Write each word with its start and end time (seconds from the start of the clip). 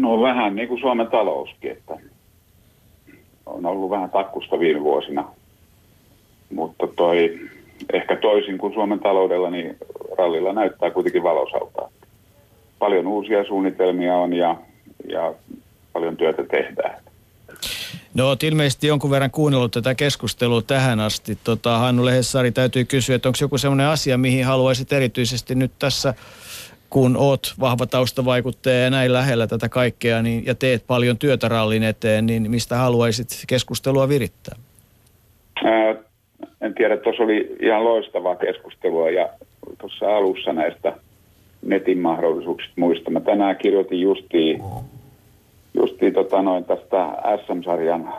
No 0.00 0.20
vähän 0.20 0.56
niin 0.56 0.68
kuin 0.68 0.80
Suomen 0.80 1.06
talouskin, 1.06 1.70
että 1.70 1.96
on 3.46 3.66
ollut 3.66 3.90
vähän 3.90 4.10
takkusta 4.10 4.58
viime 4.58 4.80
vuosina. 4.80 5.28
Mutta 6.54 6.86
toi, 6.96 7.40
ehkä 7.92 8.16
toisin 8.16 8.58
kuin 8.58 8.74
Suomen 8.74 9.00
taloudella, 9.00 9.50
niin 9.50 9.76
rallilla 10.18 10.52
näyttää 10.52 10.90
kuitenkin 10.90 11.22
valosaltaa. 11.22 11.88
Paljon 12.78 13.06
uusia 13.06 13.44
suunnitelmia 13.44 14.16
on 14.16 14.32
ja, 14.32 14.56
ja 15.08 15.34
paljon 15.92 16.16
työtä 16.16 16.42
tehdään. 16.44 17.02
No 18.14 18.28
olet 18.28 18.42
ilmeisesti 18.42 18.86
jonkun 18.86 19.10
verran 19.10 19.30
kuunnellut 19.30 19.72
tätä 19.72 19.94
keskustelua 19.94 20.62
tähän 20.62 21.00
asti. 21.00 21.38
Tota, 21.44 21.78
Hannu 21.78 22.04
Lehessari 22.04 22.52
täytyy 22.52 22.84
kysyä, 22.84 23.16
että 23.16 23.28
onko 23.28 23.38
joku 23.40 23.58
sellainen 23.58 23.86
asia, 23.86 24.18
mihin 24.18 24.44
haluaisit 24.44 24.92
erityisesti 24.92 25.54
nyt 25.54 25.72
tässä, 25.78 26.14
kun 26.90 27.16
oot 27.16 27.54
vahva 27.60 27.86
taustavaikuttaja 27.86 28.78
ja 28.78 28.90
näin 28.90 29.12
lähellä 29.12 29.46
tätä 29.46 29.68
kaikkea 29.68 30.22
niin, 30.22 30.46
ja 30.46 30.54
teet 30.54 30.84
paljon 30.86 31.18
työtä 31.18 31.48
rallin 31.48 31.82
eteen, 31.82 32.26
niin 32.26 32.50
mistä 32.50 32.76
haluaisit 32.76 33.28
keskustelua 33.46 34.08
virittää? 34.08 34.54
Ää, 35.64 35.94
en 36.60 36.74
tiedä, 36.74 36.96
tuossa 36.96 37.22
oli 37.22 37.56
ihan 37.62 37.84
loistavaa 37.84 38.36
keskustelua 38.36 39.10
ja 39.10 39.28
tuossa 39.78 40.16
alussa 40.16 40.52
näistä 40.52 40.96
netin 41.62 41.98
mahdollisuuksista 41.98 42.74
muista. 42.76 43.10
Mä 43.10 43.20
tänään 43.20 43.56
kirjoitin 43.56 44.00
justiin 44.00 44.62
justiin 45.74 46.12
tota 46.12 46.42
noin 46.42 46.64
tästä 46.64 47.08
SM-sarjan 47.46 48.14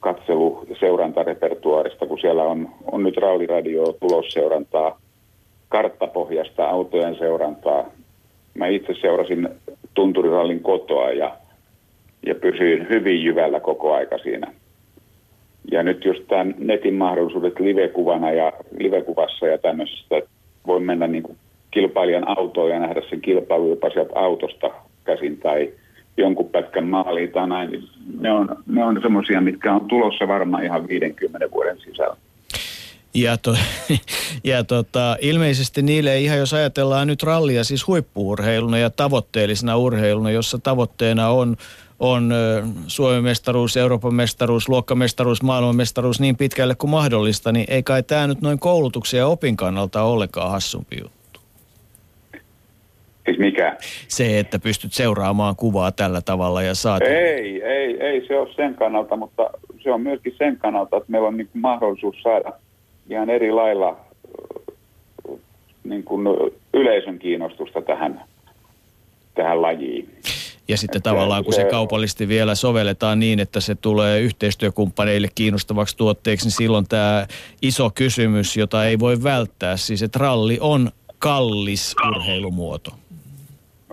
katselu- 0.00 0.66
ja 0.68 0.76
seurantarepertuaarista, 0.80 2.06
kun 2.06 2.20
siellä 2.20 2.42
on, 2.42 2.68
on 2.92 3.02
nyt 3.02 3.16
ralliradio 3.16 3.92
tulosseurantaa, 3.92 5.00
karttapohjasta 5.68 6.68
autojen 6.68 7.16
seurantaa. 7.18 7.90
Mä 8.54 8.66
itse 8.66 8.94
seurasin 9.00 9.48
tunturirallin 9.94 10.60
kotoa 10.60 11.10
ja, 11.10 11.36
ja 12.26 12.34
pysyin 12.34 12.86
hyvin 12.90 13.24
jyvällä 13.24 13.60
koko 13.60 13.94
aika 13.94 14.18
siinä. 14.18 14.52
Ja 15.70 15.82
nyt 15.82 16.04
just 16.04 16.22
tämän 16.28 16.54
netin 16.58 16.94
mahdollisuudet 16.94 17.60
livekuvana 17.60 18.32
ja 18.32 18.52
livekuvassa 18.78 19.46
ja 19.46 19.58
tämmöisestä, 19.58 20.16
että 20.16 20.30
voi 20.66 20.80
mennä 20.80 21.06
niin 21.06 21.22
kuin 21.22 21.38
kilpailijan 21.70 22.38
autoon 22.38 22.70
ja 22.70 22.78
nähdä 22.78 23.02
sen 23.10 23.20
kilpailu 23.20 23.70
jopa 23.70 23.90
sieltä 23.90 24.12
autosta 24.14 24.70
käsin 25.04 25.38
tai– 25.38 25.72
jonkun 26.18 26.48
pätkän 26.48 26.86
maaliin 26.86 27.32
tai 27.32 27.48
näin, 27.48 27.70
niin 27.70 27.84
ne 28.20 28.32
on, 28.32 28.56
ne 28.66 28.84
on 28.84 28.98
semmoisia, 29.02 29.40
mitkä 29.40 29.74
on 29.74 29.88
tulossa 29.88 30.28
varmaan 30.28 30.64
ihan 30.64 30.88
50 30.88 31.50
vuoden 31.50 31.78
sisällä. 31.78 32.16
Ja, 33.22 33.36
to, 33.36 33.54
ja 34.44 34.64
tota, 34.64 35.16
ilmeisesti 35.20 35.82
niille 35.82 36.18
ihan 36.18 36.38
jos 36.38 36.54
ajatellaan 36.54 37.06
nyt 37.06 37.22
rallia 37.22 37.64
siis 37.64 37.86
huippuurheiluna 37.86 38.78
ja 38.78 38.90
tavoitteellisena 38.90 39.76
urheiluna, 39.76 40.30
jossa 40.30 40.58
tavoitteena 40.58 41.28
on, 41.28 41.56
on 41.98 42.34
Suomen 42.86 43.24
mestaruus, 43.24 43.76
Euroopan 43.76 44.14
mestaruus, 44.14 44.68
luokkamestaruus, 44.68 45.42
maailmanmestaruus 45.42 46.20
niin 46.20 46.36
pitkälle 46.36 46.74
kuin 46.74 46.90
mahdollista, 46.90 47.52
niin 47.52 47.66
ei 47.68 47.82
kai 47.82 48.02
tämä 48.02 48.26
nyt 48.26 48.40
noin 48.40 48.58
koulutuksen 48.58 49.18
ja 49.18 49.26
opin 49.26 49.56
kannalta 49.56 50.02
ollenkaan 50.02 50.50
hassumpi 50.50 50.96
juttu. 51.02 51.40
Siis 53.24 53.38
mikä? 53.38 53.76
Se, 54.08 54.38
että 54.38 54.58
pystyt 54.58 54.92
seuraamaan 54.92 55.56
kuvaa 55.56 55.92
tällä 55.92 56.20
tavalla 56.20 56.62
ja 56.62 56.74
saat... 56.74 57.02
Ei, 57.02 57.62
ei, 57.62 58.00
ei 58.00 58.26
se 58.26 58.38
ole 58.38 58.54
sen 58.56 58.74
kannalta, 58.74 59.16
mutta 59.16 59.50
se 59.82 59.92
on 59.92 60.00
myöskin 60.00 60.34
sen 60.38 60.56
kannalta, 60.56 60.96
että 60.96 61.12
meillä 61.12 61.28
on 61.28 61.36
niin 61.36 61.50
mahdollisuus 61.54 62.22
saada 62.22 62.52
ihan 63.10 63.30
eri 63.30 63.52
lailla 63.52 63.96
niin 65.84 66.04
kuin 66.04 66.26
yleisön 66.74 67.18
kiinnostusta 67.18 67.82
tähän, 67.82 68.24
tähän 69.34 69.62
lajiin. 69.62 70.08
Ja 70.68 70.76
sitten 70.76 70.98
että 70.98 71.10
tavallaan, 71.10 71.44
kun 71.44 71.52
se, 71.52 71.62
se 71.62 71.68
kaupallisesti 71.68 72.28
vielä 72.28 72.54
sovelletaan 72.54 73.20
niin, 73.20 73.40
että 73.40 73.60
se 73.60 73.74
tulee 73.74 74.20
yhteistyökumppaneille 74.20 75.28
kiinnostavaksi 75.34 75.96
tuotteeksi, 75.96 76.46
niin 76.46 76.52
silloin 76.52 76.88
tämä 76.88 77.26
iso 77.62 77.90
kysymys, 77.94 78.56
jota 78.56 78.84
ei 78.84 78.98
voi 78.98 79.22
välttää, 79.22 79.76
siis 79.76 80.02
että 80.02 80.18
ralli 80.18 80.58
on 80.60 80.90
kallis 81.18 81.94
urheilumuoto 82.08 82.90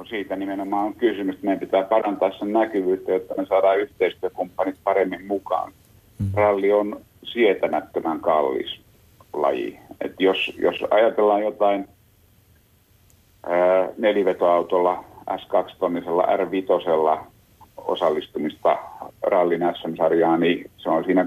siitä 0.10 0.36
nimenomaan 0.36 0.86
on 0.86 0.96
kysymys. 0.96 1.42
Meidän 1.42 1.60
pitää 1.60 1.84
parantaa 1.84 2.32
sen 2.40 2.54
näkyvyyttä, 2.54 3.12
jotta 3.12 3.34
me 3.38 3.46
saadaan 3.46 3.80
yhteistyökumppanit 3.80 4.76
paremmin 4.84 5.26
mukaan. 5.26 5.72
Mm. 6.20 6.28
Ralli 6.34 6.72
on 6.72 7.02
sietämättömän 7.24 8.20
kallis 8.20 8.82
laji. 9.42 9.80
Et 10.02 10.14
jos, 10.20 10.52
jos 10.58 10.76
ajatellaan 10.92 11.42
jotain 11.42 11.88
ää, 13.44 13.90
nelivetoautolla 13.98 15.04
S2-tonnisella 15.32 16.24
R5 16.24 17.26
osallistumista 17.78 18.78
rallin 19.22 19.62
SM-sarjaan, 19.82 20.40
niin 20.40 20.72
se 20.78 20.90
on 20.90 21.04
siinä 21.04 21.24
25-30 21.24 21.26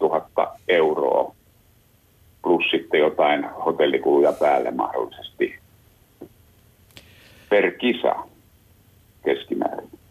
000 0.00 0.56
euroa 0.68 1.34
plus 2.42 2.64
sitten 2.70 3.00
jotain 3.00 3.44
hotellikuluja 3.44 4.32
päälle 4.32 4.70
mahdollisesti 4.70 5.58
per 7.48 7.70
kisa 7.70 8.16
keskimäärin. 9.24 9.89